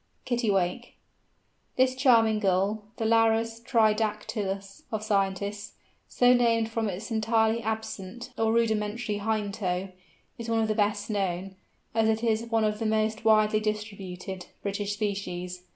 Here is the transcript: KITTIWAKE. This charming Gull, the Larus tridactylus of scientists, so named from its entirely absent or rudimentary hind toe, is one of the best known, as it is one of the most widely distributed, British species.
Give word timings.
KITTIWAKE. 0.25 0.95
This 1.75 1.93
charming 1.93 2.39
Gull, 2.39 2.85
the 2.97 3.05
Larus 3.05 3.59
tridactylus 3.59 4.81
of 4.91 5.03
scientists, 5.03 5.73
so 6.07 6.33
named 6.33 6.71
from 6.71 6.89
its 6.89 7.11
entirely 7.11 7.61
absent 7.61 8.33
or 8.35 8.51
rudimentary 8.51 9.17
hind 9.17 9.53
toe, 9.53 9.89
is 10.39 10.49
one 10.49 10.57
of 10.59 10.67
the 10.69 10.73
best 10.73 11.11
known, 11.11 11.55
as 11.93 12.07
it 12.09 12.23
is 12.23 12.47
one 12.49 12.63
of 12.65 12.79
the 12.79 12.85
most 12.87 13.23
widely 13.23 13.59
distributed, 13.59 14.47
British 14.63 14.93
species. 14.93 15.65